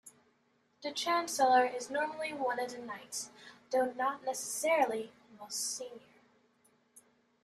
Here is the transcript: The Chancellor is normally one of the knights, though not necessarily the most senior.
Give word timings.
The 0.81 0.91
Chancellor 0.93 1.63
is 1.63 1.91
normally 1.91 2.33
one 2.33 2.59
of 2.59 2.71
the 2.71 2.79
knights, 2.79 3.29
though 3.69 3.91
not 3.93 4.23
necessarily 4.25 5.11
the 5.29 5.43
most 5.43 5.59
senior. 5.77 6.07